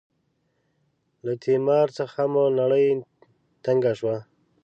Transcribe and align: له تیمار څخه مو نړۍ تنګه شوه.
له 1.25 1.33
تیمار 1.43 1.87
څخه 1.97 2.21
مو 2.33 2.43
نړۍ 2.59 2.85
تنګه 3.65 3.91
شوه. 3.99 4.17